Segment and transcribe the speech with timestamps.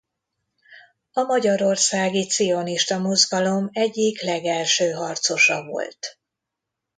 [1.11, 6.19] A magyarországi cionista mozgalom egyik legelső harcosa volt.